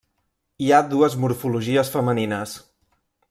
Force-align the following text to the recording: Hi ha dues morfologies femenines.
Hi 0.67 0.71
ha 0.71 0.79
dues 0.93 1.17
morfologies 1.25 1.93
femenines. 1.97 2.57